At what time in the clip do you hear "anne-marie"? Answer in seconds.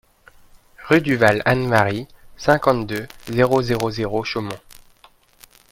1.45-2.07